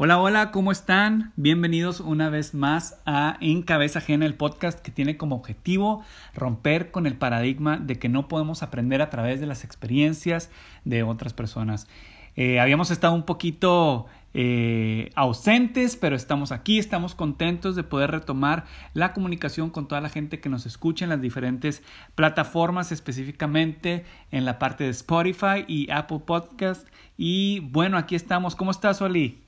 [0.00, 1.32] Hola, hola, ¿cómo están?
[1.34, 6.04] Bienvenidos una vez más a En Cabeza Ajena, el podcast que tiene como objetivo
[6.34, 10.52] romper con el paradigma de que no podemos aprender a través de las experiencias
[10.84, 11.88] de otras personas.
[12.36, 18.66] Eh, habíamos estado un poquito eh, ausentes, pero estamos aquí, estamos contentos de poder retomar
[18.94, 21.82] la comunicación con toda la gente que nos escucha en las diferentes
[22.14, 26.86] plataformas, específicamente en la parte de Spotify y Apple Podcast.
[27.16, 28.54] Y bueno, aquí estamos.
[28.54, 29.47] ¿Cómo estás, Oli?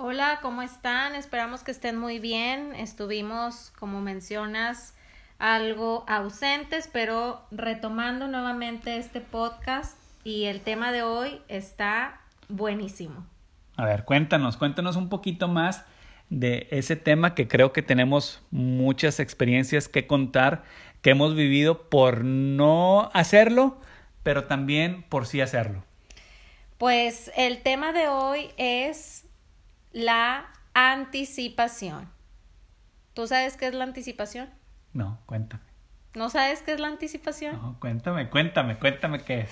[0.00, 1.16] Hola, ¿cómo están?
[1.16, 2.72] Esperamos que estén muy bien.
[2.72, 4.94] Estuvimos, como mencionas,
[5.40, 13.26] algo ausentes, pero retomando nuevamente este podcast y el tema de hoy está buenísimo.
[13.76, 15.84] A ver, cuéntanos, cuéntanos un poquito más
[16.30, 20.62] de ese tema que creo que tenemos muchas experiencias que contar,
[21.02, 23.80] que hemos vivido por no hacerlo,
[24.22, 25.82] pero también por sí hacerlo.
[26.78, 29.27] Pues el tema de hoy es
[29.92, 32.08] la anticipación.
[33.14, 34.48] ¿Tú sabes qué es la anticipación?
[34.92, 35.62] No, cuéntame.
[36.14, 37.56] ¿No sabes qué es la anticipación?
[37.56, 39.50] No, cuéntame, cuéntame, cuéntame qué es.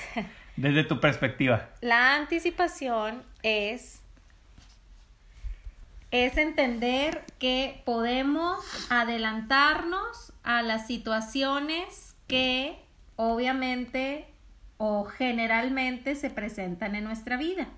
[0.56, 1.69] Desde tu perspectiva.
[1.81, 4.01] La anticipación es
[6.11, 12.78] es entender que podemos adelantarnos a las situaciones que
[13.17, 14.27] obviamente
[14.78, 17.69] o generalmente se presentan en nuestra vida.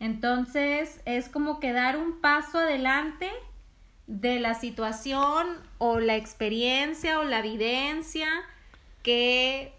[0.00, 3.30] Entonces es como que dar un paso adelante
[4.06, 5.46] de la situación
[5.78, 8.28] o la experiencia o la evidencia
[9.02, 9.74] que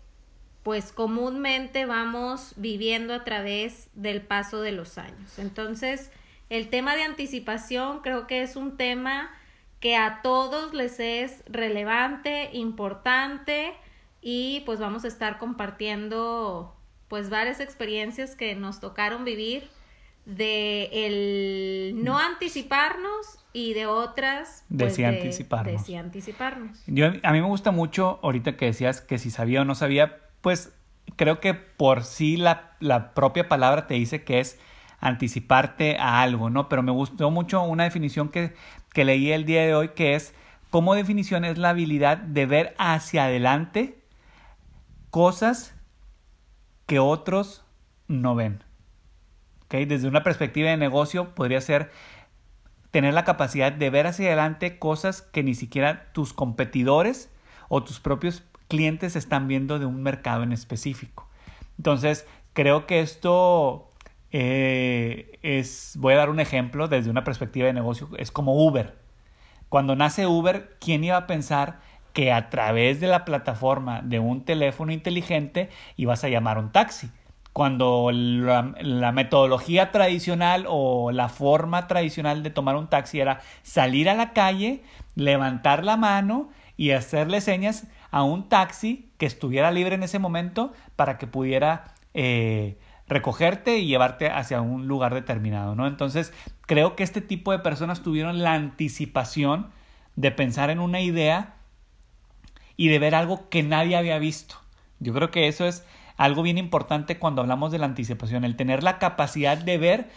[0.64, 5.40] pues comúnmente vamos viviendo a través del paso de los años.
[5.40, 6.12] Entonces,
[6.50, 9.32] el tema de anticipación creo que es un tema
[9.80, 13.74] que a todos les es relevante, importante
[14.22, 16.76] y pues vamos a estar compartiendo
[17.08, 19.68] pues varias experiencias que nos tocaron vivir
[20.26, 25.88] de el no anticiparnos y de otras pues, de, anticiparnos.
[25.88, 26.84] de anticiparnos.
[26.88, 30.20] Yo, a mí me gusta mucho ahorita que decías que si sabía o no sabía,
[30.42, 30.74] pues
[31.16, 34.60] creo que por sí la, la propia palabra te dice que es
[35.00, 36.70] anticiparte a algo, ¿no?
[36.70, 38.54] Pero me gustó mucho una definición que,
[38.94, 40.34] que leí el día de hoy que es
[40.70, 44.02] como definición es la habilidad de ver hacia adelante
[45.10, 45.76] cosas
[46.86, 47.66] que otros
[48.08, 48.64] no ven.
[49.72, 51.92] Desde una perspectiva de negocio podría ser
[52.92, 57.30] tener la capacidad de ver hacia adelante cosas que ni siquiera tus competidores
[57.70, 61.28] o tus propios clientes están viendo de un mercado en específico.
[61.78, 63.90] Entonces, creo que esto
[64.32, 68.98] eh, es, voy a dar un ejemplo desde una perspectiva de negocio, es como Uber.
[69.70, 71.80] Cuando nace Uber, ¿quién iba a pensar
[72.12, 77.10] que a través de la plataforma de un teléfono inteligente ibas a llamar un taxi?
[77.54, 84.14] Cuando la, metodología tradicional o la forma tradicional de tomar un taxi era salir a
[84.14, 84.84] la calle,
[85.16, 90.74] levantar la mano y hacerle señas a un taxi que estuviera libre en ese momento
[90.96, 95.88] para que pudiera eh, recogerte y llevarte hacia un lugar determinado, ¿no?
[95.88, 99.72] Entonces, creo que este tipo de personas tuvieron la anticipación
[100.16, 101.56] de pensar en una idea
[102.78, 104.56] y de ver algo que nadie había visto.
[105.00, 105.86] Yo creo que eso es
[106.18, 110.10] algo bien importante cuando hablamos de la anticipación, el tener la capacidad de ver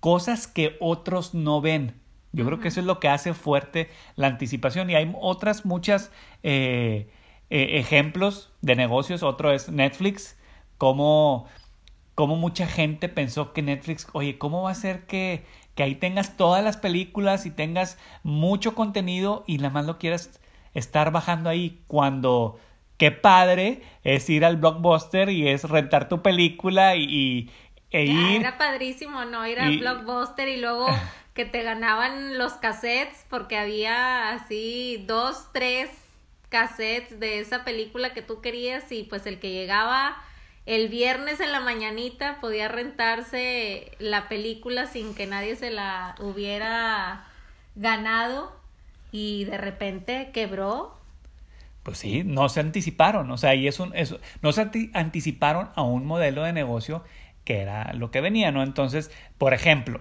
[0.00, 1.94] cosas que otros no ven.
[2.32, 6.10] Yo creo que eso es lo que hace fuerte la anticipación y hay otras muchas
[6.42, 7.08] eh,
[7.50, 9.22] eh, ejemplos de negocios.
[9.22, 10.38] Otro es Netflix,
[10.78, 11.46] como,
[12.14, 16.36] como mucha gente pensó que Netflix, oye, ¿cómo va a ser que, que ahí tengas
[16.36, 20.40] todas las películas y tengas mucho contenido y nada más lo quieras
[20.74, 22.58] estar bajando ahí cuando
[23.02, 27.50] qué padre es ir al blockbuster y es rentar tu película y,
[27.90, 28.40] e ir.
[28.42, 29.44] Era padrísimo, ¿no?
[29.44, 30.86] Ir al blockbuster y luego
[31.34, 35.90] que te ganaban los cassettes porque había así dos, tres
[36.48, 40.16] cassettes de esa película que tú querías y pues el que llegaba
[40.64, 47.26] el viernes en la mañanita podía rentarse la película sin que nadie se la hubiera
[47.74, 48.52] ganado
[49.10, 51.01] y de repente quebró
[51.82, 55.82] pues sí, no se anticiparon, o sea, y es un, eso, no se anticiparon a
[55.82, 57.02] un modelo de negocio
[57.44, 58.62] que era lo que venía, ¿no?
[58.62, 60.00] Entonces, por ejemplo,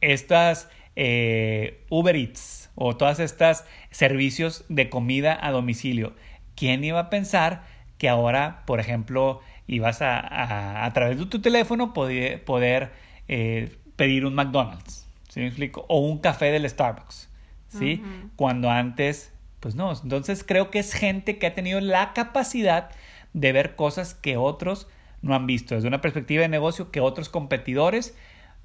[0.00, 6.14] estas eh, Uber Eats o todas estas servicios de comida a domicilio,
[6.56, 7.64] ¿quién iba a pensar
[7.98, 12.92] que ahora, por ejemplo, ibas a, a, través de tu teléfono poder, poder
[13.28, 15.86] eh, pedir un McDonald's, ¿sí me explico?
[15.88, 17.30] O un café del Starbucks,
[17.68, 18.02] ¿sí?
[18.36, 19.33] Cuando antes
[19.64, 22.90] pues no, entonces creo que es gente que ha tenido la capacidad
[23.32, 24.88] de ver cosas que otros
[25.22, 28.14] no han visto, desde una perspectiva de negocio que otros competidores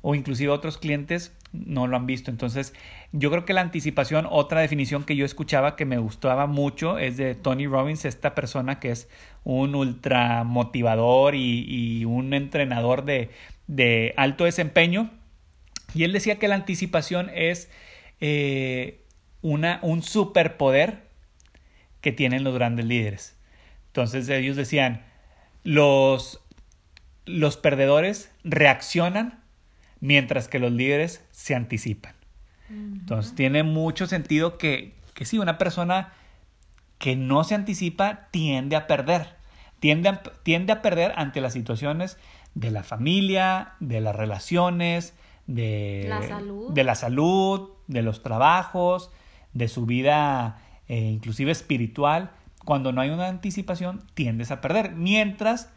[0.01, 2.31] o inclusive otros clientes no lo han visto.
[2.31, 2.73] Entonces,
[3.13, 7.15] yo creo que la anticipación, otra definición que yo escuchaba que me gustaba mucho es
[7.15, 9.07] de Tony Robbins, esta persona que es
[9.45, 15.11] un ultra motivador y, un entrenador de, alto desempeño.
[15.95, 17.71] Y él decía que la anticipación es
[18.19, 19.05] eh,
[19.41, 21.07] una, un superpoder
[22.01, 23.35] que tienen los grandes líderes.
[23.87, 25.03] Entonces ellos decían,
[25.63, 26.41] los,
[27.25, 29.39] los perdedores reaccionan
[29.99, 32.15] mientras que los líderes se anticipan.
[32.69, 36.13] Entonces tiene mucho sentido que, que sí, una persona
[36.99, 39.37] que no se anticipa tiende a perder.
[39.79, 42.17] Tiende a, tiende a perder ante las situaciones
[42.53, 45.15] de la familia, de las relaciones,
[45.47, 49.11] de la salud, de, la salud, de los trabajos,
[49.53, 52.31] de su vida eh, inclusive espiritual.
[52.65, 54.91] Cuando no hay una anticipación, tiendes a perder.
[54.91, 55.71] Mientras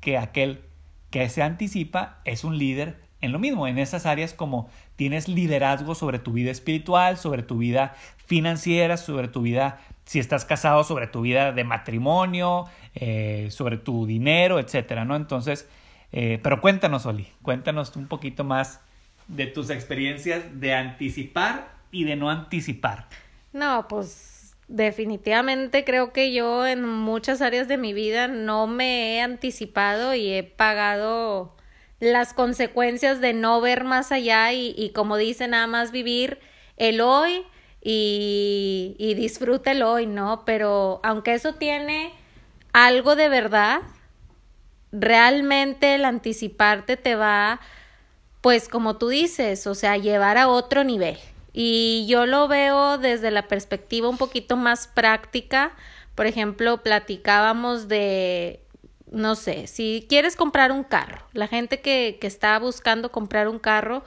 [0.00, 0.62] que aquel
[1.10, 5.94] que se anticipa es un líder en lo mismo, en esas áreas como tienes liderazgo
[5.94, 11.06] sobre tu vida espiritual, sobre tu vida financiera, sobre tu vida, si estás casado, sobre
[11.06, 15.16] tu vida de matrimonio, eh, sobre tu dinero, etcétera, ¿no?
[15.16, 15.68] Entonces,
[16.12, 18.80] eh, pero cuéntanos, Oli, cuéntanos un poquito más
[19.28, 23.08] de tus experiencias de anticipar y de no anticipar.
[23.52, 29.20] No, pues definitivamente creo que yo en muchas áreas de mi vida no me he
[29.20, 31.54] anticipado y he pagado
[32.00, 36.40] las consecuencias de no ver más allá y, como dice, nada más vivir
[36.76, 37.44] el hoy
[37.80, 40.44] y, y disfruta el hoy, ¿no?
[40.44, 42.12] Pero aunque eso tiene
[42.72, 43.82] algo de verdad,
[44.90, 47.60] realmente el anticiparte te va,
[48.40, 51.18] pues como tú dices, o sea, llevar a otro nivel.
[51.54, 55.72] Y yo lo veo desde la perspectiva un poquito más práctica.
[56.14, 58.64] Por ejemplo, platicábamos de
[59.14, 63.58] no sé, si quieres comprar un carro, la gente que, que está buscando comprar un
[63.58, 64.04] carro,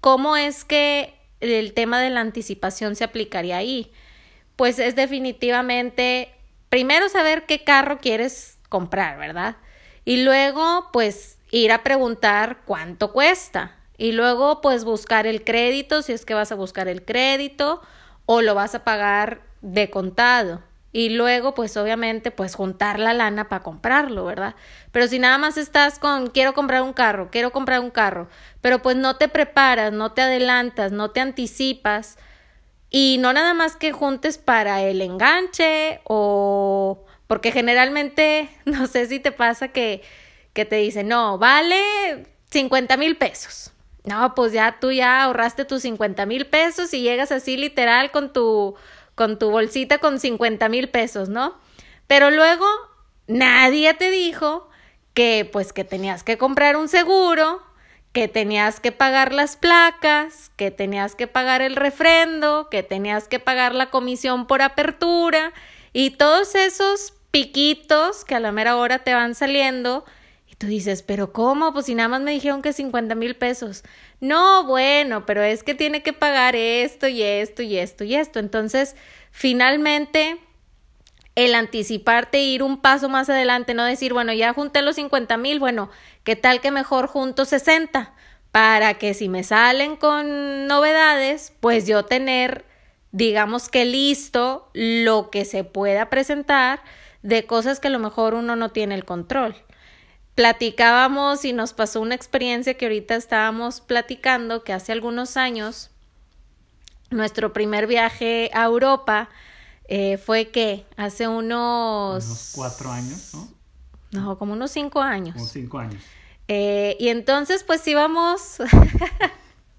[0.00, 3.90] ¿cómo es que el tema de la anticipación se aplicaría ahí?
[4.56, 6.34] Pues es definitivamente,
[6.68, 9.56] primero saber qué carro quieres comprar, ¿verdad?
[10.04, 13.76] Y luego, pues, ir a preguntar cuánto cuesta.
[14.00, 17.82] Y luego, pues, buscar el crédito, si es que vas a buscar el crédito
[18.24, 23.50] o lo vas a pagar de contado y luego pues obviamente pues juntar la lana
[23.50, 24.54] para comprarlo, ¿verdad?
[24.90, 28.28] Pero si nada más estás con quiero comprar un carro, quiero comprar un carro,
[28.62, 32.16] pero pues no te preparas, no te adelantas, no te anticipas
[32.88, 39.20] y no nada más que juntes para el enganche o porque generalmente no sé si
[39.20, 40.02] te pasa que,
[40.54, 43.72] que te dicen no, vale 50 mil pesos.
[44.04, 48.32] No, pues ya tú ya ahorraste tus 50 mil pesos y llegas así literal con
[48.32, 48.74] tu
[49.14, 51.58] con tu bolsita con 50 mil pesos, ¿no?
[52.06, 52.66] Pero luego
[53.26, 54.68] nadie te dijo
[55.12, 57.62] que pues que tenías que comprar un seguro,
[58.12, 63.38] que tenías que pagar las placas, que tenías que pagar el refrendo, que tenías que
[63.38, 65.52] pagar la comisión por apertura
[65.92, 70.04] y todos esos piquitos que a la mera hora te van saliendo
[70.60, 71.72] tú dices, pero ¿cómo?
[71.72, 73.82] Pues si nada más me dijeron que 50 mil pesos.
[74.20, 78.40] No, bueno, pero es que tiene que pagar esto y esto y esto y esto.
[78.40, 78.94] Entonces,
[79.30, 80.38] finalmente,
[81.34, 85.38] el anticiparte e ir un paso más adelante, no decir, bueno, ya junté los 50
[85.38, 85.88] mil, bueno,
[86.24, 88.12] ¿qué tal que mejor junto 60?
[88.52, 92.66] Para que si me salen con novedades, pues yo tener,
[93.12, 96.82] digamos que listo lo que se pueda presentar
[97.22, 99.56] de cosas que a lo mejor uno no tiene el control
[100.40, 105.90] platicábamos y nos pasó una experiencia que ahorita estábamos platicando que hace algunos años
[107.10, 109.28] nuestro primer viaje a Europa
[109.86, 112.24] eh, fue que hace unos...
[112.24, 113.48] unos cuatro años, ¿no?
[114.12, 115.34] No, como unos cinco años.
[115.34, 116.02] Como cinco años.
[116.48, 118.62] Eh, y entonces pues íbamos...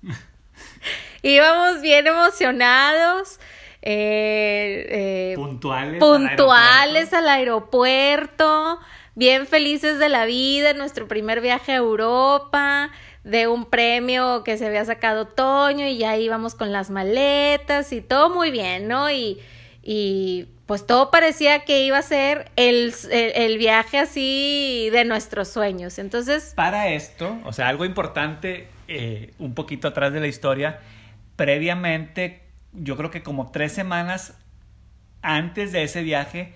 [1.24, 3.39] íbamos bien emocionados.
[3.82, 6.00] Eh, puntuales.
[6.00, 8.80] Puntuales al aeropuerto
[9.15, 12.91] bien felices de la vida, nuestro primer viaje a Europa,
[13.24, 18.01] de un premio que se había sacado Toño y ya íbamos con las maletas y
[18.01, 19.12] todo muy bien, ¿no?
[19.12, 19.39] Y,
[19.84, 26.00] y pues todo parecía que iba a ser el, el, viaje así de nuestros sueños.
[26.00, 26.53] Entonces...
[26.56, 30.80] Para esto, o sea, algo importante, eh, un poquito atrás de la historia,
[31.36, 32.41] previamente,
[32.74, 34.34] yo creo que como tres semanas
[35.22, 36.53] antes de ese viaje,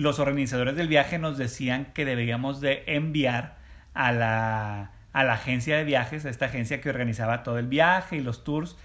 [0.00, 3.58] los organizadores del viaje nos decían que deberíamos de enviar
[3.92, 8.16] a la, a la agencia de viajes, a esta agencia que organizaba todo el viaje
[8.16, 8.78] y los tours,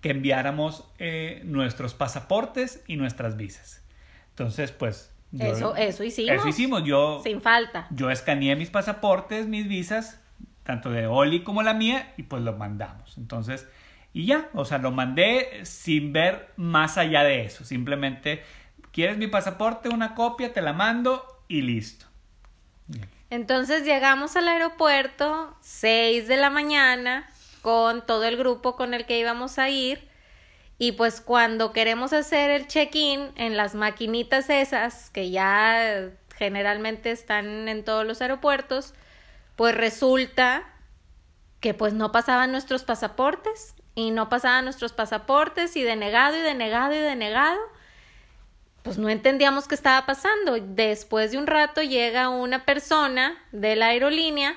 [0.00, 3.84] que enviáramos eh, nuestros pasaportes y nuestras visas.
[4.30, 5.14] Entonces, pues...
[5.38, 6.36] eso, eso hicimos.
[6.36, 6.84] Eso hicimos.
[6.84, 7.20] Yo...
[7.22, 7.86] Sin falta.
[7.90, 10.22] Yo escaneé mis pasaportes, mis visas,
[10.62, 13.18] tanto de Oli como la mía, y pues lo mandamos.
[13.18, 13.68] Entonces,
[14.14, 17.64] y ya, o sea, lo mandé sin ver más allá de eso.
[17.66, 18.42] Simplemente,
[18.92, 19.88] ¿quieres mi pasaporte?
[19.88, 22.06] Una copia, te la mando y listo.
[23.30, 27.28] Entonces llegamos al aeropuerto, 6 de la mañana,
[27.62, 30.08] con todo el grupo con el que íbamos a ir.
[30.78, 37.68] Y pues cuando queremos hacer el check-in en las maquinitas esas, que ya generalmente están
[37.68, 38.94] en todos los aeropuertos,
[39.56, 40.64] pues resulta
[41.60, 46.94] que pues no pasaban nuestros pasaportes y no pasaban nuestros pasaportes y denegado y denegado
[46.94, 47.60] y denegado.
[48.82, 50.58] Pues no entendíamos qué estaba pasando.
[50.60, 54.56] Después de un rato llega una persona de la aerolínea,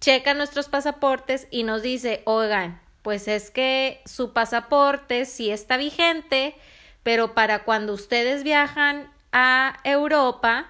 [0.00, 6.54] checa nuestros pasaportes y nos dice, oigan, pues es que su pasaporte sí está vigente,
[7.02, 10.68] pero para cuando ustedes viajan a Europa,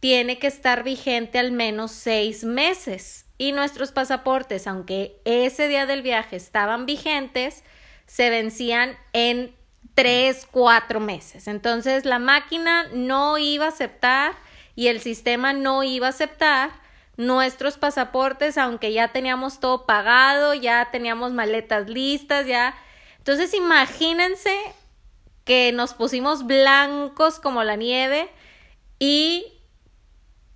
[0.00, 3.26] tiene que estar vigente al menos seis meses.
[3.38, 7.64] Y nuestros pasaportes, aunque ese día del viaje estaban vigentes,
[8.06, 9.54] se vencían en
[9.94, 11.48] tres, cuatro meses.
[11.48, 14.34] Entonces la máquina no iba a aceptar
[14.74, 16.70] y el sistema no iba a aceptar
[17.16, 22.74] nuestros pasaportes, aunque ya teníamos todo pagado, ya teníamos maletas listas, ya.
[23.18, 24.56] Entonces imagínense
[25.44, 28.28] que nos pusimos blancos como la nieve
[28.98, 29.46] y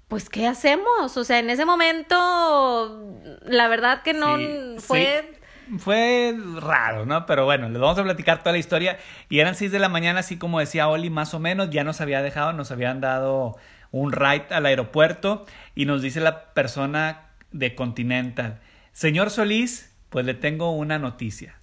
[0.09, 1.17] pues, ¿qué hacemos?
[1.19, 4.37] O sea, en ese momento, la verdad que no
[4.81, 5.38] fue...
[5.79, 7.27] Fue raro, ¿no?
[7.27, 8.99] Pero bueno, les vamos a platicar toda la historia.
[9.29, 12.01] Y eran 6 de la mañana, así como decía Oli, más o menos, ya nos
[12.01, 13.57] había dejado, nos habían dado
[13.91, 18.61] un ride al aeropuerto y nos dice la persona de Continental,
[18.93, 21.59] señor Solís, pues le tengo una noticia,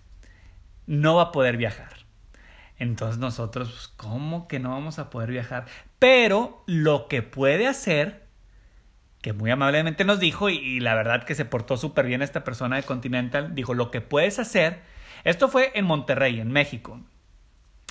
[0.88, 1.90] no va a poder viajar.
[2.78, 5.66] Entonces nosotros, pues, ¿cómo que no vamos a poder viajar?
[6.00, 8.25] Pero lo que puede hacer
[9.26, 12.76] que muy amablemente nos dijo, y, la verdad que se portó súper bien esta persona
[12.76, 14.82] de Continental, dijo, lo que puedes hacer,
[15.24, 17.02] esto fue en Monterrey, en México,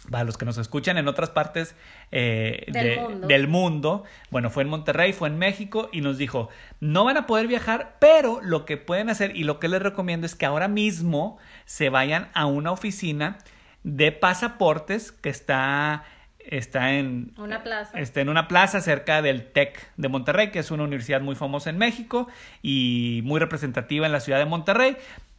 [0.08, 1.74] para los que nos escuchan en otras partes
[2.12, 3.26] eh, del, mundo.
[3.26, 4.04] del, mundo.
[4.30, 7.96] Bueno, fue en Monterrey, fue en México y nos dijo, no van a poder viajar,
[7.98, 11.88] pero lo que pueden hacer y lo que les recomiendo es que ahora mismo se
[11.88, 13.38] vayan a una oficina
[13.82, 16.04] de pasaportes que está
[16.46, 17.98] está en una plaza.
[17.98, 21.70] Está en una plaza cerca del TEC de Monterrey, que es una universidad muy famosa
[21.70, 22.28] en México
[22.62, 24.96] y muy representativa en la ciudad de Monterrey.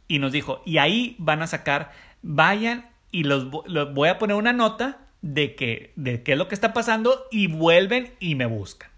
[0.08, 1.90] Y nos dijo, y ahí van a sacar,
[2.22, 6.54] vayan y los, voy a poner una nota de, que, de qué es lo que
[6.54, 8.90] está pasando y vuelven y me buscan.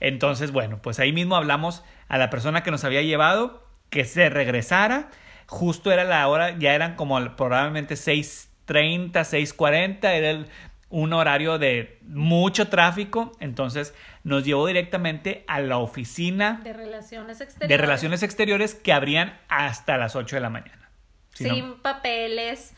[0.00, 4.28] Entonces, bueno, pues ahí mismo hablamos a la persona que nos había llevado que se
[4.28, 5.10] regresara.
[5.46, 10.46] Justo era la hora, ya eran como probablemente 6.30, 6.40, era el
[10.90, 17.68] un horario de mucho tráfico, entonces nos llevó directamente a la oficina de relaciones exteriores,
[17.68, 20.90] de relaciones exteriores que abrían hasta las 8 de la mañana.
[21.34, 22.74] Sin papeles.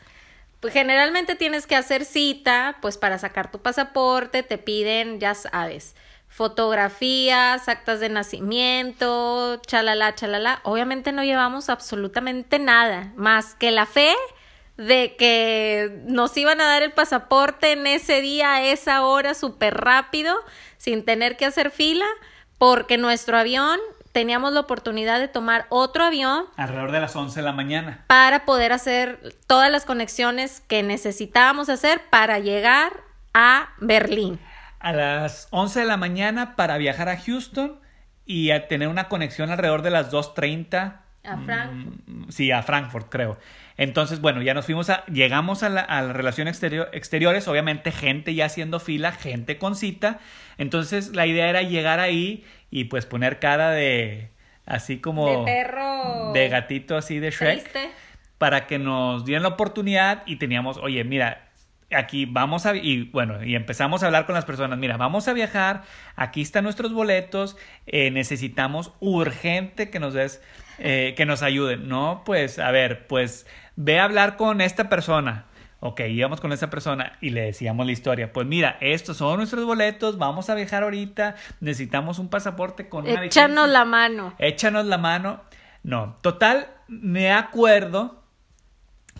[0.59, 5.95] Pues generalmente tienes que hacer cita, pues para sacar tu pasaporte, te piden, ya sabes,
[6.27, 10.61] fotografías, actas de nacimiento, chalala, chalala.
[10.63, 14.13] Obviamente no llevamos absolutamente nada más que la fe
[14.87, 19.75] de que nos iban a dar el pasaporte en ese día, a esa hora, súper
[19.75, 20.35] rápido,
[20.77, 22.05] sin tener que hacer fila,
[22.57, 23.79] porque nuestro avión
[24.11, 26.45] teníamos la oportunidad de tomar otro avión.
[26.57, 28.03] Alrededor de las 11 de la mañana.
[28.07, 32.91] Para poder hacer todas las conexiones que necesitábamos hacer para llegar
[33.33, 34.39] a Berlín.
[34.79, 37.79] A las 11 de la mañana para viajar a Houston
[38.25, 41.01] y a tener una conexión alrededor de las 2.30.
[41.23, 42.07] A Frankfurt.
[42.07, 43.37] Mm, sí, a Frankfurt, creo.
[43.77, 47.91] Entonces, bueno, ya nos fuimos a, llegamos a la, a la relación exterior, exteriores, obviamente
[47.91, 50.19] gente ya haciendo fila, gente con cita.
[50.57, 54.31] Entonces, la idea era llegar ahí y pues poner cara de,
[54.65, 55.45] así como...
[55.45, 56.31] De perro.
[56.33, 57.69] De gatito así de Shrek.
[58.37, 61.51] Para que nos dieran la oportunidad y teníamos, oye, mira,
[61.91, 65.33] aquí vamos a y bueno y empezamos a hablar con las personas mira vamos a
[65.33, 65.83] viajar
[66.15, 70.41] aquí están nuestros boletos eh, necesitamos urgente que nos des
[70.83, 73.45] eh, que nos ayuden no pues a ver pues
[73.75, 75.45] ve a hablar con esta persona.
[75.83, 78.31] Ok, íbamos con esa persona y le decíamos la historia.
[78.31, 83.25] Pues mira, estos son nuestros boletos, vamos a viajar ahorita, necesitamos un pasaporte con una
[83.25, 84.35] Échanos la mano.
[84.37, 85.41] Échanos la mano.
[85.81, 88.23] No, total, me acuerdo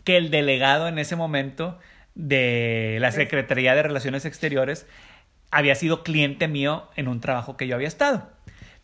[0.04, 1.80] que el delegado en ese momento
[2.14, 4.86] de la Secretaría de Relaciones Exteriores
[5.50, 8.30] había sido cliente mío en un trabajo que yo había estado.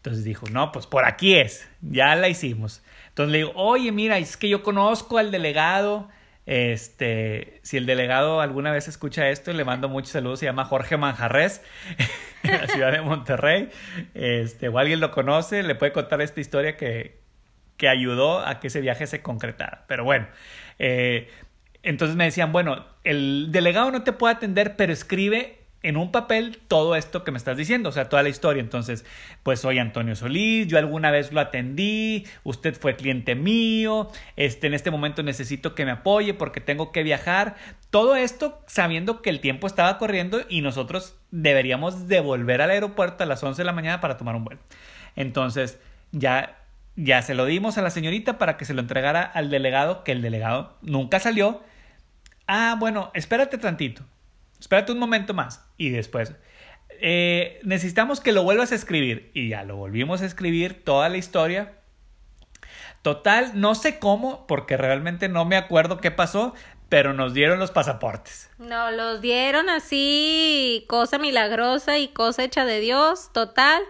[0.07, 2.81] Entonces dijo, no, pues por aquí es, ya la hicimos.
[3.09, 6.07] Entonces le digo, oye, mira, es que yo conozco al delegado.
[6.45, 10.39] Este, si el delegado alguna vez escucha esto, le mando muchos saludos.
[10.39, 11.61] Se llama Jorge Manjarres,
[12.43, 13.69] en la ciudad de Monterrey.
[14.13, 17.19] Este, o alguien lo conoce, le puede contar esta historia que,
[17.75, 19.83] que ayudó a que ese viaje se concretara.
[19.89, 20.27] Pero bueno,
[20.79, 21.29] eh,
[21.83, 26.60] entonces me decían, bueno, el delegado no te puede atender, pero escribe en un papel
[26.67, 28.62] todo esto que me estás diciendo, o sea, toda la historia.
[28.62, 29.05] Entonces,
[29.43, 34.74] pues soy Antonio Solís, yo alguna vez lo atendí, usted fue cliente mío, este, en
[34.74, 37.55] este momento necesito que me apoye porque tengo que viajar.
[37.89, 43.24] Todo esto sabiendo que el tiempo estaba corriendo y nosotros deberíamos de volver al aeropuerto
[43.24, 44.62] a las 11 de la mañana para tomar un vuelo.
[45.15, 45.79] Entonces,
[46.12, 46.57] ya,
[46.96, 50.12] ya se lo dimos a la señorita para que se lo entregara al delegado, que
[50.12, 51.63] el delegado nunca salió.
[52.48, 54.03] Ah, bueno, espérate tantito.
[54.59, 55.65] Espérate un momento más.
[55.77, 56.33] Y después,
[57.01, 59.31] eh, necesitamos que lo vuelvas a escribir.
[59.33, 61.73] Y ya lo volvimos a escribir, toda la historia.
[63.01, 66.53] Total, no sé cómo, porque realmente no me acuerdo qué pasó,
[66.89, 68.49] pero nos dieron los pasaportes.
[68.57, 73.81] No, los dieron así, cosa milagrosa y cosa hecha de Dios, total.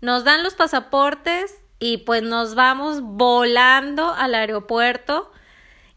[0.00, 5.31] Nos dan los pasaportes y pues nos vamos volando al aeropuerto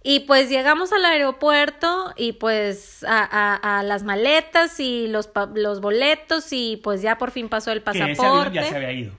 [0.08, 6.54] y pues llegamos al aeropuerto y pues a, a, las maletas y los, los boletos
[6.54, 8.12] y pues ya por fin pasó el pasaporte.
[8.14, 9.14] ese avión ya se había ido.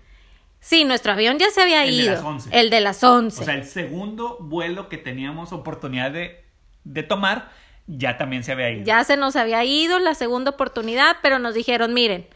[0.61, 2.11] Sí, nuestro avión ya se había el ido.
[2.11, 2.61] De las 11.
[2.61, 3.43] El de las 11.
[3.43, 6.45] O sea, el segundo vuelo que teníamos oportunidad de,
[6.85, 7.51] de tomar
[7.89, 8.85] ya también se había ido.
[8.85, 12.29] Ya se nos había ido la segunda oportunidad, pero nos dijeron, miren,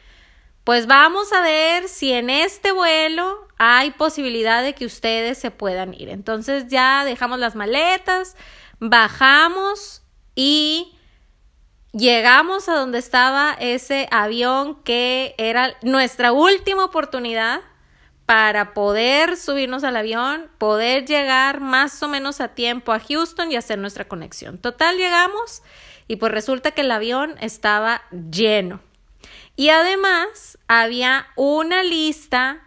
[0.65, 5.93] pues vamos a ver si en este vuelo hay posibilidad de que ustedes se puedan
[5.93, 6.09] ir.
[6.09, 8.35] Entonces ya dejamos las maletas,
[8.79, 10.03] bajamos
[10.35, 10.97] y
[11.93, 17.61] llegamos a donde estaba ese avión que era nuestra última oportunidad
[18.25, 23.57] para poder subirnos al avión, poder llegar más o menos a tiempo a Houston y
[23.57, 24.57] hacer nuestra conexión.
[24.57, 25.63] Total, llegamos
[26.09, 28.01] y pues resulta que el avión estaba
[28.31, 28.81] lleno.
[29.55, 32.63] Y además había una lista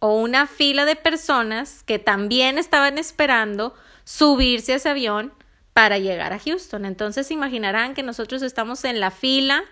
[0.00, 5.32] o una fila de personas que también estaban esperando subirse a ese avión
[5.72, 6.84] para llegar a Houston.
[6.84, 9.62] Entonces imaginarán que nosotros estamos en la fila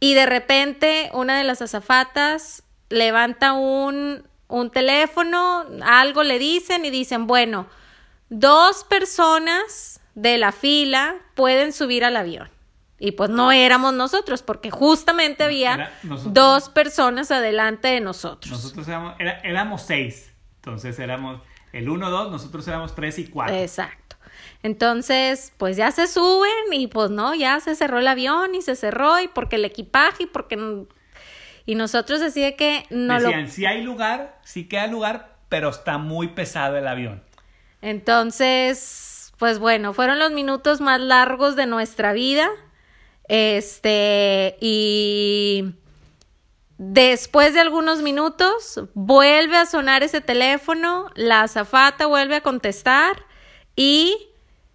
[0.00, 6.90] y de repente una de las azafatas levanta un, un teléfono, algo le dicen y
[6.90, 7.68] dicen, bueno,
[8.28, 12.50] dos personas de la fila pueden subir al avión.
[13.04, 15.90] Y pues no éramos nosotros, porque justamente había
[16.26, 18.52] dos personas adelante de nosotros.
[18.52, 20.32] Nosotros éramos, éramos seis.
[20.58, 21.40] Entonces éramos
[21.72, 23.56] el uno, dos, nosotros éramos tres y cuatro.
[23.56, 24.14] Exacto.
[24.62, 28.76] Entonces, pues ya se suben y pues no, ya se cerró el avión y se
[28.76, 30.86] cerró y porque el equipaje y porque...
[31.66, 36.28] Y nosotros decía que no Decían, si hay lugar, sí queda lugar, pero está muy
[36.28, 37.20] pesado el avión.
[37.80, 42.48] Entonces, pues bueno, fueron los minutos más largos de nuestra vida
[43.28, 45.74] este, y
[46.78, 53.24] después de algunos minutos vuelve a sonar ese teléfono, la azafata vuelve a contestar
[53.76, 54.28] y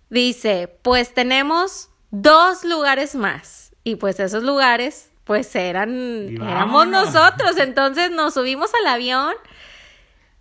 [0.10, 3.76] dice, pues tenemos dos lugares más.
[3.84, 7.58] Y pues esos lugares, pues eran, éramos nosotros.
[7.58, 9.34] Entonces nos subimos al avión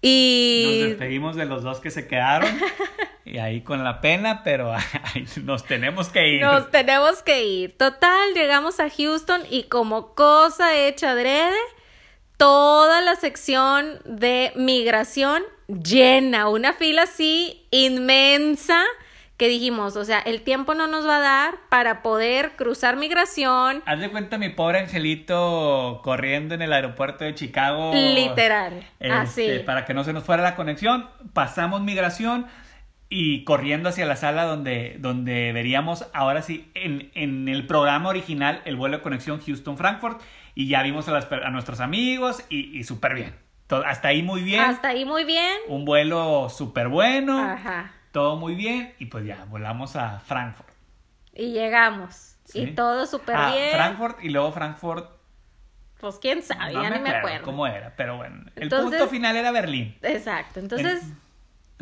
[0.06, 0.78] y...
[0.80, 2.48] Nos despedimos de los dos que se quedaron.
[3.24, 4.72] y ahí con la pena, pero
[5.42, 6.42] nos tenemos que ir.
[6.42, 7.76] Nos tenemos que ir.
[7.76, 11.56] Total, llegamos a Houston y como cosa hecha adrede,
[12.36, 18.84] toda la sección de migración llena, una fila así inmensa
[19.36, 23.82] que dijimos, o sea, el tiempo no nos va a dar para poder cruzar migración.
[23.84, 27.92] Haz de cuenta mi pobre angelito corriendo en el aeropuerto de Chicago.
[27.94, 28.86] Literal.
[28.98, 29.58] Este, así.
[29.66, 32.46] Para que no se nos fuera la conexión, pasamos migración
[33.08, 38.62] y corriendo hacia la sala donde, donde veríamos ahora sí en, en el programa original
[38.64, 40.20] el vuelo de conexión Houston-Frankfurt
[40.54, 43.34] y ya vimos a, las, a nuestros amigos y, y súper bien.
[43.84, 44.60] hasta ahí muy bien.
[44.62, 45.52] Hasta ahí muy bien.
[45.68, 47.38] Un vuelo súper bueno.
[47.38, 50.70] Ajá todo muy bien y pues ya volamos a Frankfurt.
[51.34, 52.36] Y llegamos.
[52.54, 53.72] Y todo súper ah, bien.
[53.72, 55.10] Frankfurt y luego Frankfurt.
[56.00, 57.44] Pues quién sabe, ya ni me acuerdo.
[57.44, 58.46] cómo era, pero bueno.
[58.56, 59.98] el punto final era Berlín.
[60.00, 60.60] Exacto.
[60.60, 61.02] Entonces,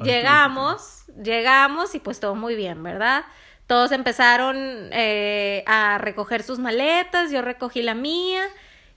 [0.03, 3.25] llegamos, llegamos y pues todo muy bien, ¿verdad?
[3.69, 4.57] Todos empezaron
[4.91, 8.43] eh, a recoger sus maletas, yo recogí la mía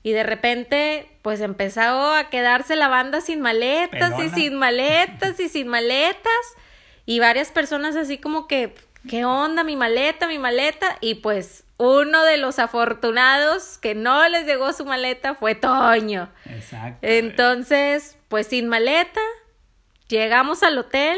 [0.01, 5.49] y de repente pues empezó a quedarse la banda sin maletas y sin maletas y
[5.49, 6.57] sin maletas
[7.07, 8.75] y varias personas así como que,
[9.09, 9.63] ¿qué onda?
[9.63, 10.97] Mi maleta, mi maleta.
[10.99, 16.29] Y pues uno de los afortunados que no les llegó su maleta fue Toño.
[16.45, 16.99] Exacto.
[17.01, 19.21] Entonces, pues sin maleta,
[20.09, 21.17] llegamos al hotel,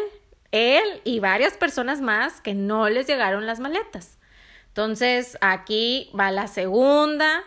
[0.52, 4.20] él y varias personas más que no les llegaron las maletas.
[4.68, 7.44] Entonces, aquí va la segunda,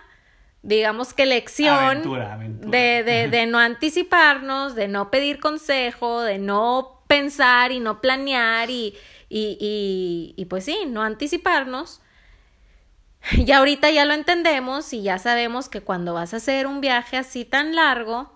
[0.63, 2.71] digamos que lección aventura, aventura.
[2.71, 8.71] De, de, de no anticiparnos, de no pedir consejo, de no pensar y no planear
[8.71, 8.97] y,
[9.29, 12.01] y, y, y pues sí, no anticiparnos.
[13.33, 17.17] Y ahorita ya lo entendemos y ya sabemos que cuando vas a hacer un viaje
[17.17, 18.33] así tan largo,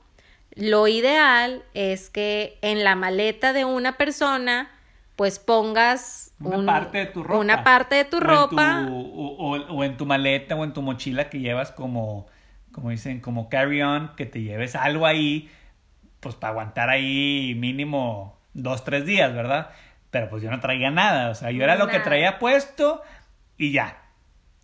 [0.55, 4.71] lo ideal es que en la maleta de una persona
[5.17, 7.41] pues pongas una parte de tu ropa.
[7.41, 8.87] Una parte de tu ropa.
[8.89, 12.27] o, en tu maleta o en tu mochila que llevas como,
[12.71, 15.51] como dicen, como carry-on, que te lleves algo ahí,
[16.21, 19.71] pues para aguantar ahí mínimo dos, tres días, ¿verdad?
[20.11, 23.03] Pero pues yo no traía nada, o sea, yo era lo que traía puesto
[23.57, 24.03] y ya.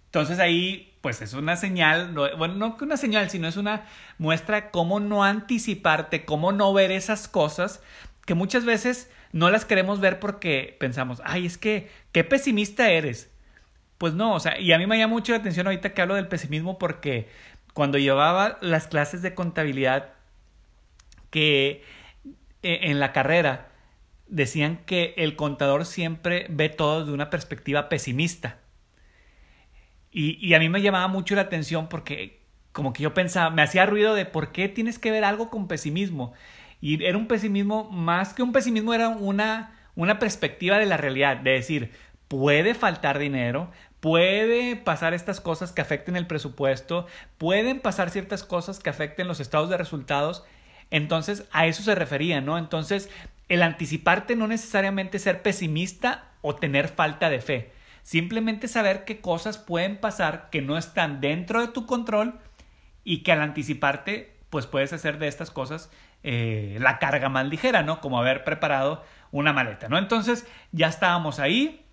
[0.06, 3.86] Entonces ahí, pues es una señal, bueno, no que una señal, sino es una
[4.18, 7.82] muestra cómo no anticiparte, cómo no ver esas cosas
[8.26, 13.30] que muchas veces no las queremos ver porque pensamos, ay, es que, qué pesimista eres.
[13.98, 16.14] Pues no, o sea, y a mí me llama mucho la atención ahorita que hablo
[16.14, 17.28] del pesimismo porque
[17.72, 20.10] cuando llevaba las clases de contabilidad
[21.30, 21.82] que
[22.62, 23.68] e, en la carrera
[24.26, 28.58] decían que el contador siempre ve todo desde una perspectiva pesimista.
[30.10, 32.42] Y, y, a mí me llamaba mucho la atención porque
[32.72, 35.68] como que yo pensaba, me hacía ruido de por qué tienes que ver algo con
[35.68, 36.34] pesimismo.
[36.82, 41.36] Y era un pesimismo, más que un pesimismo, era una, una perspectiva de la realidad,
[41.36, 41.92] de decir,
[42.26, 47.06] puede faltar dinero, puede pasar estas cosas que afecten el presupuesto,
[47.38, 50.44] pueden pasar ciertas cosas que afecten los estados de resultados.
[50.90, 52.58] Entonces, a eso se refería, ¿no?
[52.58, 53.08] Entonces,
[53.48, 57.70] el anticiparte no necesariamente ser pesimista o tener falta de fe.
[58.02, 62.40] Simplemente saber qué cosas pueden pasar que no están dentro de tu control
[63.04, 65.90] y que al anticiparte, pues puedes hacer de estas cosas
[66.22, 68.00] eh, la carga más ligera, ¿no?
[68.00, 69.98] Como haber preparado una maleta, ¿no?
[69.98, 71.84] Entonces ya estábamos ahí.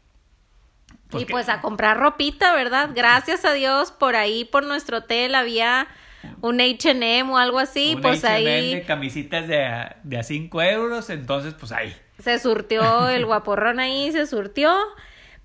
[1.10, 2.92] Pues y pues a comprar ropita, ¿verdad?
[2.94, 5.88] Gracias a Dios, por ahí, por nuestro hotel había
[6.42, 8.76] un H&M o algo así, pues ahí...
[8.76, 11.96] de camisitas de a, de a 5 euros, entonces pues ahí.
[12.20, 14.76] Se surtió el guaporrón ahí, se surtió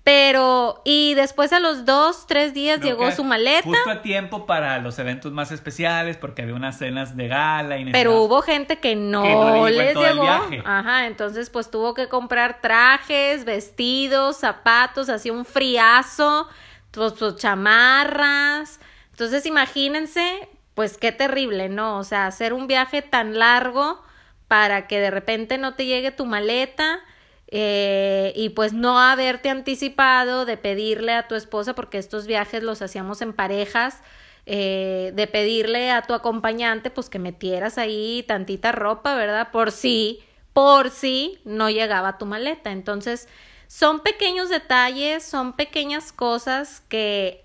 [0.05, 3.63] pero, y después a los dos, tres días llegó su maleta.
[3.63, 7.79] Justo a tiempo para los eventos más especiales, porque había unas cenas de gala.
[7.79, 10.27] Y Pero hubo gente que no, les llegó.
[10.63, 16.49] Ajá, entonces pues tuvo que comprar trajes, vestidos, zapatos, así un friazo,
[16.91, 18.79] pues, pues, chamarras.
[19.09, 21.97] Entonces imagínense, pues qué terrible, ¿no?
[21.97, 24.03] O sea, hacer un viaje tan largo
[24.47, 26.99] para que de repente no te llegue tu maleta
[27.47, 32.81] eh, y pues no haberte anticipado de pedirle a tu esposa, porque estos viajes los
[32.81, 34.01] hacíamos en parejas,
[34.47, 39.51] eh, de pedirle a tu acompañante pues que metieras ahí tantita ropa, ¿verdad?
[39.51, 42.71] Por si, por si no llegaba tu maleta.
[42.71, 43.27] Entonces,
[43.67, 47.43] son pequeños detalles, son pequeñas cosas que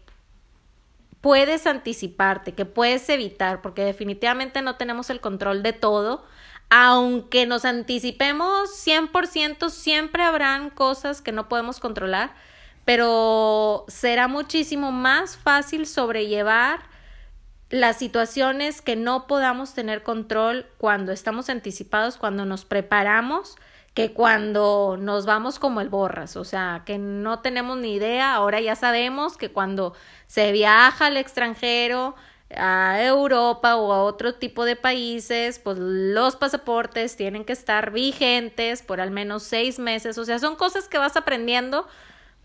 [1.20, 6.24] puedes anticiparte, que puedes evitar, porque definitivamente no tenemos el control de todo
[6.70, 12.32] aunque nos anticipemos 100%, siempre habrán cosas que no podemos controlar,
[12.84, 16.80] pero será muchísimo más fácil sobrellevar
[17.70, 23.56] las situaciones que no podamos tener control cuando estamos anticipados, cuando nos preparamos,
[23.94, 28.60] que cuando nos vamos como el borras, o sea, que no tenemos ni idea, ahora
[28.60, 29.94] ya sabemos que cuando
[30.28, 32.14] se viaja al extranjero,
[32.56, 38.82] a Europa o a otro tipo de países, pues los pasaportes tienen que estar vigentes
[38.82, 40.18] por al menos seis meses.
[40.18, 41.86] O sea, son cosas que vas aprendiendo,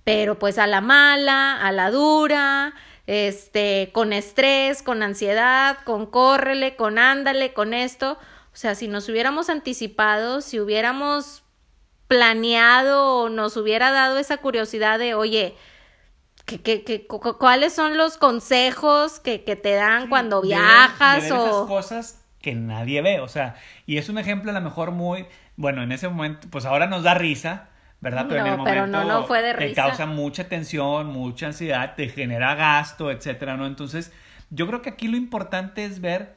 [0.03, 2.73] pero pues a la mala, a la dura,
[3.07, 8.17] este, con estrés, con ansiedad, con córrele, con ándale, con esto.
[8.53, 11.43] O sea, si nos hubiéramos anticipado, si hubiéramos
[12.07, 15.55] planeado o nos hubiera dado esa curiosidad de, oye,
[16.45, 17.07] que,
[17.39, 23.19] cuáles son los consejos que, te dan cuando viajas o esas cosas que nadie ve,
[23.19, 23.55] o sea,
[23.87, 27.01] y es un ejemplo a lo mejor muy, bueno, en ese momento, pues ahora nos
[27.01, 27.69] da risa,
[28.01, 28.27] ¿verdad?
[28.29, 32.07] Pero en el momento no, no fue de te causa mucha tensión, mucha ansiedad, te
[32.07, 33.65] genera gasto, etcétera, ¿no?
[33.65, 34.13] Entonces,
[34.51, 36.35] yo creo que aquí lo importante es ver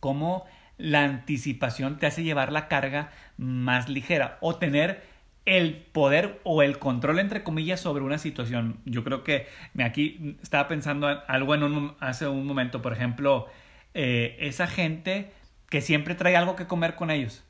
[0.00, 0.46] cómo
[0.78, 5.02] la anticipación te hace llevar la carga más ligera o tener
[5.44, 8.78] el poder o el control, entre comillas, sobre una situación.
[8.84, 9.48] Yo creo que
[9.82, 13.48] aquí estaba pensando algo en un, hace un momento, por ejemplo,
[13.94, 15.32] eh, esa gente
[15.68, 17.44] que siempre trae algo que comer con ellos,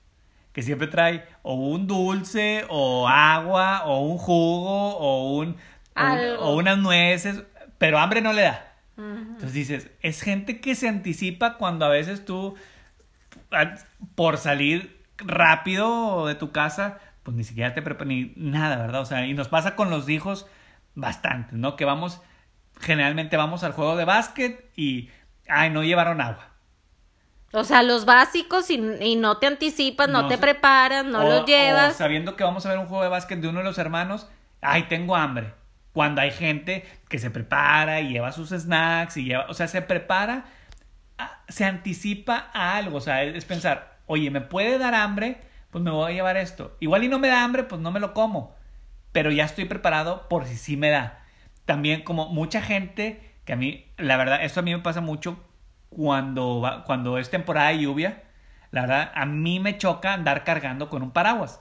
[0.52, 5.57] que siempre trae o un dulce, o agua, o un jugo, o, un,
[5.94, 7.42] o, unas nueces,
[7.78, 8.68] pero hambre no le da.
[8.96, 12.55] Entonces dices, es gente que se anticipa cuando a veces tú,
[14.14, 19.00] por salir rápido de tu casa, pues ni siquiera te preparas ni nada, ¿verdad?
[19.02, 20.46] O sea, y nos pasa con los hijos
[20.94, 21.76] bastante, ¿no?
[21.76, 22.20] Que vamos,
[22.80, 25.11] generalmente vamos al juego de básquet y,
[25.48, 26.48] ay, no llevaron agua.
[27.54, 31.28] O sea, los básicos y, y no te anticipas, no, No te preparas, no O-
[31.28, 31.94] los llevas.
[31.94, 34.26] o sabiendo que vamos a ver un juego de básquet de uno de los hermanos,
[34.62, 35.52] ay, tengo hambre.
[35.92, 39.82] Cuando hay gente que se prepara y lleva sus snacks y lleva, o sea, se
[39.82, 40.46] prepara,
[41.18, 45.85] a- se anticipa a algo, o sea, es pensar, oye, me puede dar hambre, pues
[45.85, 46.76] me voy a llevar esto.
[46.80, 48.54] Igual y no me da hambre, pues no me lo como,
[49.12, 51.24] pero ya estoy preparado por si sí me da.
[51.66, 55.38] También como mucha gente, que a mí, la verdad, esto a mí me pasa mucho
[55.90, 58.24] cuando, va- cuando es temporada de lluvia,
[58.72, 61.61] la verdad, a mí me choca andar cargando con un paraguas.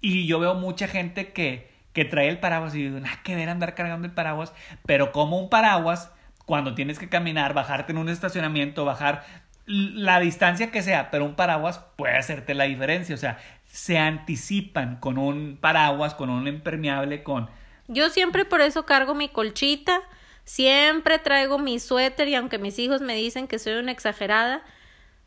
[0.00, 3.48] Y yo veo mucha gente que, que trae el paraguas y digo, nada que ver
[3.48, 4.52] andar cargando el paraguas,
[4.86, 6.10] pero como un paraguas,
[6.46, 9.24] cuando tienes que caminar, bajarte en un estacionamiento, bajar
[9.72, 13.14] la distancia que sea, pero un paraguas puede hacerte la diferencia.
[13.14, 17.48] O sea, se anticipan con un paraguas, con un impermeable, con...
[17.88, 20.00] Yo siempre por eso cargo mi colchita,
[20.44, 24.62] siempre traigo mi suéter y aunque mis hijos me dicen que soy una exagerada,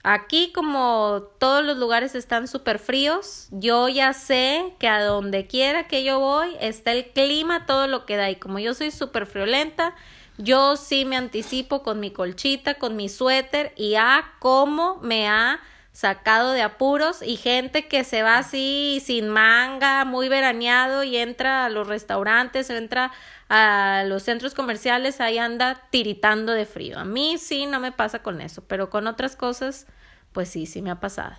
[0.04, 5.88] aquí como todos los lugares están súper fríos, yo ya sé que a donde quiera
[5.88, 9.26] que yo voy está el clima, todo lo que da y como yo soy súper
[9.26, 9.96] friolenta,
[10.38, 15.60] yo sí me anticipo con mi colchita, con mi suéter y a cómo me ha
[15.92, 21.66] sacado de apuros y gente que se va así sin manga, muy veraneado y entra
[21.66, 23.12] a los restaurantes, entra
[23.48, 27.00] a los centros comerciales, ahí anda tiritando de frío.
[27.00, 29.88] A mí sí no me pasa con eso, pero con otras cosas,
[30.34, 31.36] pues sí, sí me ha pasado.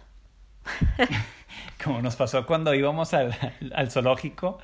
[1.85, 3.35] Como nos pasó cuando íbamos al,
[3.75, 4.59] al zoológico.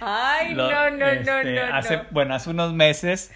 [0.00, 3.32] Ay, Lo- este, hace, Bueno, hace unos meses,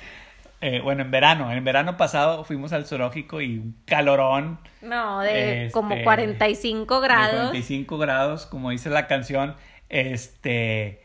[0.63, 4.59] eh, bueno, en verano, en verano pasado fuimos al zoológico y un calorón.
[4.81, 7.35] No, de Este, como 45 de grados.
[7.51, 9.57] 45 grados, como dice la canción.
[9.91, 11.03] Este,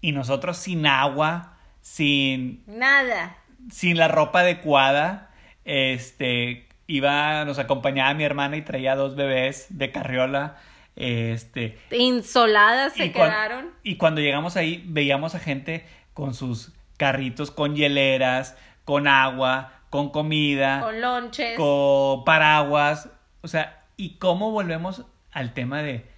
[0.00, 3.36] y nosotros sin agua, sin, Nada.
[3.70, 5.30] sin la ropa adecuada.
[5.64, 10.56] Este, iba, nos acompañaba mi hermana y traía dos bebés de carriola.
[10.96, 13.70] Este, Insoladas se cuan- quedaron.
[13.82, 18.56] y cuando llegamos ahí, veíamos a gente con sus carritos, con hieleras,
[18.86, 21.56] con agua, con comida, Con lonches.
[21.58, 23.10] con paraguas.
[23.42, 26.08] O sea, ¿y cómo volvemos al tema de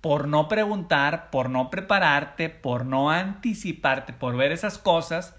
[0.00, 5.36] por no preguntar, por no prepararte, por no anticiparte, por ver esas cosas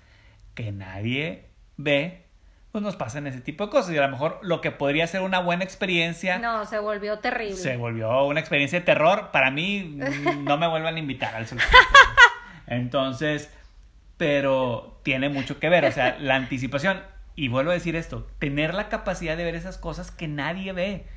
[0.54, 2.26] que nadie ve,
[2.71, 3.91] pues nos pasan ese tipo de cosas.
[3.93, 7.56] Y a lo mejor lo que podría ser una buena experiencia No, se volvió terrible.
[7.58, 9.30] se volvió una experiencia de terror.
[9.32, 9.97] Para mí,
[10.43, 11.47] no me vuelvan a invitar al.
[12.67, 13.52] Entonces,
[14.21, 17.01] pero tiene mucho que ver, o sea, la anticipación.
[17.36, 21.07] Y vuelvo a decir esto, tener la capacidad de ver esas cosas que nadie ve,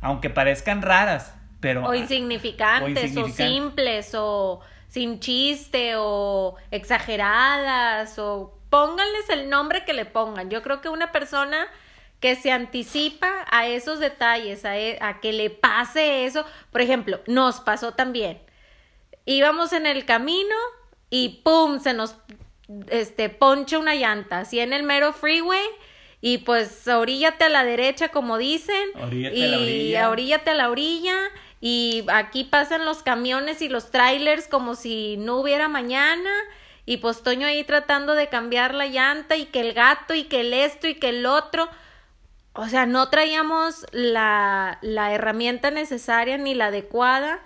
[0.00, 1.86] aunque parezcan raras, pero...
[1.86, 10.04] O insignificantes, O simples, o sin chiste, o exageradas, o pónganles el nombre que le
[10.04, 10.50] pongan.
[10.50, 11.68] Yo creo que una persona
[12.18, 17.20] que se anticipa a esos detalles, a, e- a que le pase eso, por ejemplo,
[17.28, 18.40] nos pasó también.
[19.26, 20.56] Íbamos en el camino
[21.12, 21.78] y ¡pum!
[21.78, 22.16] se nos
[22.88, 25.62] este, poncha una llanta, así en el mero freeway.
[26.22, 28.88] Y pues oríllate a la derecha, como dicen.
[28.98, 30.10] Oríllate y a la orilla.
[30.10, 31.18] oríllate a la orilla.
[31.60, 36.30] Y aquí pasan los camiones y los trailers como si no hubiera mañana.
[36.86, 40.40] Y pues Toño ahí tratando de cambiar la llanta y que el gato y que
[40.40, 41.68] el esto y que el otro.
[42.54, 47.42] O sea, no traíamos la, la herramienta necesaria ni la adecuada.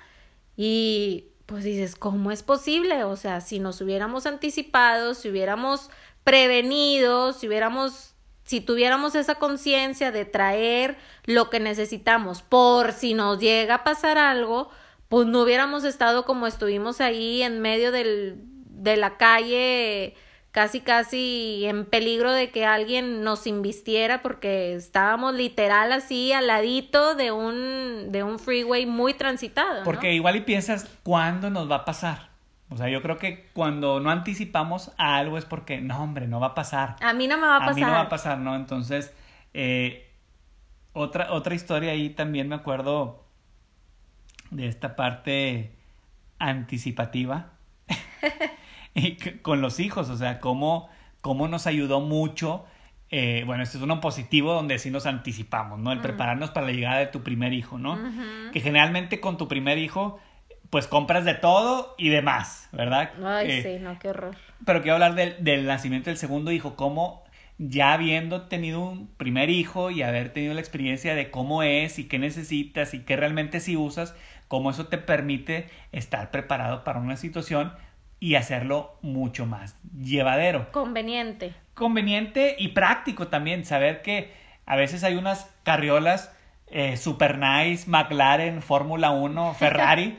[0.57, 3.05] Y pues dices, ¿cómo es posible?
[3.05, 5.91] O sea, si nos hubiéramos anticipado, si hubiéramos
[6.25, 13.39] prevenido, si hubiéramos, si tuviéramos esa conciencia de traer lo que necesitamos por si nos
[13.39, 14.71] llega a pasar algo,
[15.09, 20.17] pues no hubiéramos estado como estuvimos ahí en medio del, de la calle
[20.57, 27.15] casi casi en peligro de que alguien nos invistiera porque estábamos literal así al ladito
[27.15, 29.81] de un de un freeway muy transitado.
[29.81, 29.85] ¿no?
[29.85, 32.31] Porque igual y piensas, ¿cuándo nos va a pasar?
[32.71, 36.41] O sea, yo creo que cuando no anticipamos a algo es porque, no, hombre, no
[36.41, 36.97] va a pasar.
[37.03, 37.75] a mí no me va a pasar.
[37.75, 38.57] mí no va a pasar, ¿no?
[38.57, 39.13] Entonces,
[39.53, 40.11] eh,
[40.95, 43.27] otra, otra historia ahí también me acuerdo
[44.51, 45.77] de esta parte
[46.39, 47.51] anticipativa
[49.43, 50.89] con los hijos, o sea, cómo,
[51.21, 52.65] cómo nos ayudó mucho.
[53.11, 55.93] eh, bueno, este es uno positivo donde sí nos anticipamos, ¿no?
[55.93, 57.97] El prepararnos para la llegada de tu primer hijo, ¿no?
[58.53, 60.19] Que generalmente con tu primer hijo,
[60.71, 63.13] pues compras de todo y de más, ¿verdad?
[63.25, 64.35] Ay, Eh, sí, no, qué horror.
[64.65, 67.23] pero quiero hablar del, del nacimiento del segundo hijo, cómo
[67.59, 72.09] ya habiendo tenido un primer hijo y haber tenido la experiencia de cómo es y
[72.09, 74.15] qué necesitas y qué realmente si usas,
[74.49, 77.73] cómo eso te permite estar preparado para una situación
[78.21, 80.71] y hacerlo mucho más llevadero.
[80.73, 81.55] Conveniente.
[81.75, 84.33] Conveniente y práctico también, saber que
[84.65, 86.33] a veces hay unas carriolas
[86.69, 90.19] eh, super nice, McLaren, Fórmula 1, Ferrari.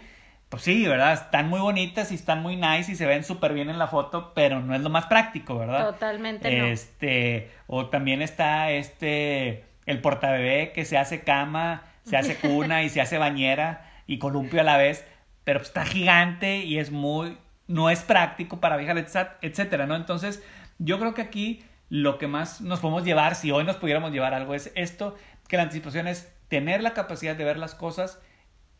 [0.49, 1.13] pues sí, ¿verdad?
[1.13, 4.31] Están muy bonitas y están muy nice y se ven súper bien en la foto,
[4.33, 5.87] pero no es lo más práctico, ¿verdad?
[5.87, 6.65] Totalmente no.
[6.65, 12.89] Este, o también está este, el portabebé que se hace cama, se hace cuna y
[12.89, 15.05] se hace bañera y columpio a la vez,
[15.43, 18.97] pero está gigante y es muy, no es práctico para viajar,
[19.41, 19.95] etcétera, ¿no?
[19.95, 20.43] Entonces,
[20.79, 24.33] yo creo que aquí lo que más nos podemos llevar, si hoy nos pudiéramos llevar
[24.33, 25.15] algo, es esto,
[25.47, 28.21] que la anticipación es tener la capacidad de ver las cosas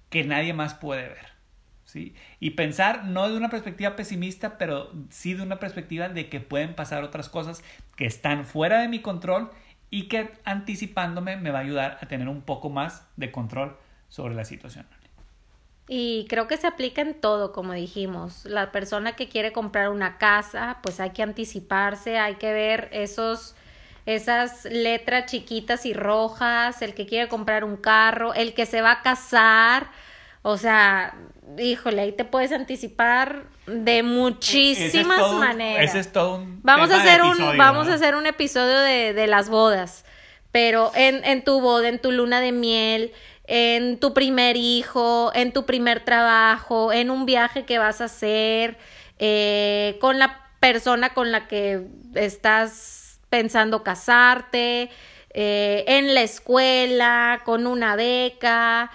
[0.09, 1.37] que nadie más puede ver.
[1.85, 2.15] ¿sí?
[2.39, 6.75] Y pensar no de una perspectiva pesimista, pero sí de una perspectiva de que pueden
[6.75, 7.63] pasar otras cosas
[7.95, 9.51] que están fuera de mi control
[9.89, 13.77] y que anticipándome me va a ayudar a tener un poco más de control
[14.09, 14.85] sobre la situación.
[15.87, 18.43] Y creo que se aplica en todo, como dijimos.
[18.45, 23.55] La persona que quiere comprar una casa, pues hay que anticiparse, hay que ver esos
[24.07, 28.91] esas letras chiquitas y rojas, el que quiere comprar un carro, el que se va
[28.91, 29.91] a casar,
[30.43, 31.13] o sea,
[31.59, 35.89] híjole, ahí te puedes anticipar de muchísimas maneras.
[35.89, 39.27] Ese es todo un vamos a hacer un vamos a hacer un episodio de, de
[39.27, 40.05] las bodas,
[40.53, 43.11] pero en, en tu boda, en tu luna de miel,
[43.47, 48.77] en tu primer hijo, en tu primer trabajo, en un viaje que vas a hacer,
[49.19, 54.89] eh, con la persona con la que estás pensando casarte,
[55.29, 58.91] eh, en la escuela, con una beca.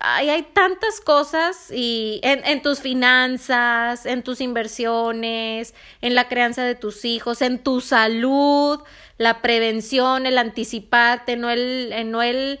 [0.00, 6.64] Hay, hay tantas cosas y en, en, tus finanzas, en tus inversiones, en la crianza
[6.64, 8.80] de tus hijos, en tu salud,
[9.18, 12.60] la prevención, el anticiparte, no el, no el,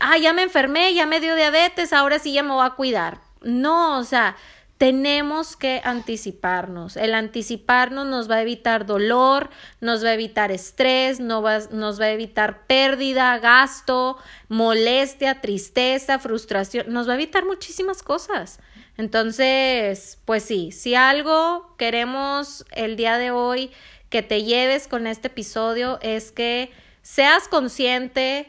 [0.00, 3.20] ah, ya me enfermé, ya me dio diabetes, ahora sí ya me voy a cuidar.
[3.42, 4.36] No, o sea,
[4.80, 6.96] tenemos que anticiparnos.
[6.96, 9.50] El anticiparnos nos va a evitar dolor,
[9.82, 14.16] nos va a evitar estrés, nos va, nos va a evitar pérdida, gasto,
[14.48, 18.58] molestia, tristeza, frustración, nos va a evitar muchísimas cosas.
[18.96, 23.70] Entonces, pues sí, si algo queremos el día de hoy
[24.08, 26.70] que te lleves con este episodio es que
[27.02, 28.48] seas consciente,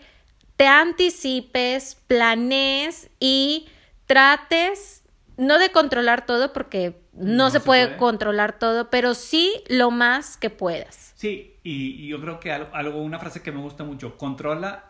[0.62, 3.68] te anticipes, planees y
[4.06, 5.04] trates
[5.36, 10.52] no de controlar todo porque no, se, puede, controlar todo, pero sí lo más que
[10.52, 11.14] puedas.
[11.16, 14.84] Sí, y, yo creo que algo, una frase que me gusta mucho, controla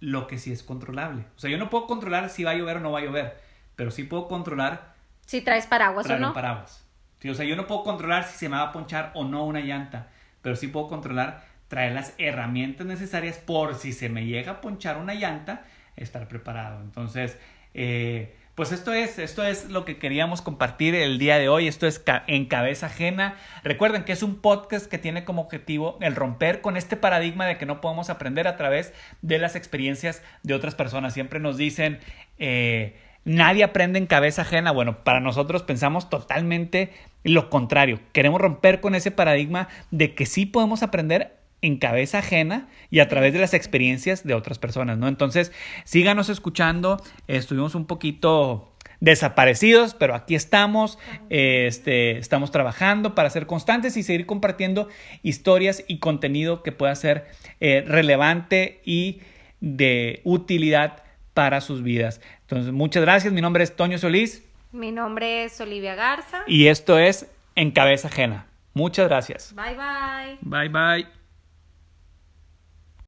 [0.00, 1.26] lo que sí es controlable.
[1.36, 3.38] O sea, yo no puedo controlar si va a llover o no va a llover,
[3.76, 4.94] pero sí puedo controlar...
[5.26, 6.32] Si traes paraguas o no.
[6.32, 6.86] paraguas.
[7.20, 9.44] Sí, o sea, yo no puedo controlar si se me va a ponchar o no
[9.44, 10.08] una llanta,
[10.40, 14.96] pero sí puedo controlar traer las herramientas necesarias por si se me llega a ponchar
[14.98, 15.64] una llanta,
[15.96, 16.82] estar preparado.
[16.82, 17.38] Entonces,
[17.74, 21.68] eh, pues esto es, esto es lo que queríamos compartir el día de hoy.
[21.68, 23.36] Esto es en cabeza ajena.
[23.62, 27.56] Recuerden que es un podcast que tiene como objetivo el romper con este paradigma de
[27.56, 31.14] que no podemos aprender a través de las experiencias de otras personas.
[31.14, 32.00] Siempre nos dicen,
[32.40, 34.72] eh, nadie aprende en cabeza ajena.
[34.72, 38.00] Bueno, para nosotros pensamos totalmente lo contrario.
[38.12, 43.08] Queremos romper con ese paradigma de que sí podemos aprender en cabeza ajena y a
[43.08, 45.08] través de las experiencias de otras personas, ¿no?
[45.08, 45.52] Entonces,
[45.84, 50.98] síganos escuchando, estuvimos un poquito desaparecidos, pero aquí estamos,
[51.30, 54.88] este, estamos trabajando para ser constantes y seguir compartiendo
[55.22, 57.26] historias y contenido que pueda ser
[57.60, 59.20] eh, relevante y
[59.60, 61.02] de utilidad
[61.34, 62.20] para sus vidas.
[62.42, 64.44] Entonces, muchas gracias, mi nombre es Toño Solís.
[64.72, 66.42] Mi nombre es Olivia Garza.
[66.46, 68.46] Y esto es En Cabeza Ajena.
[68.74, 69.54] Muchas gracias.
[69.54, 70.38] Bye bye.
[70.42, 71.17] Bye bye.